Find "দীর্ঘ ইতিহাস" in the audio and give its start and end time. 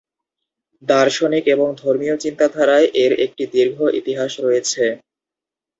3.53-4.31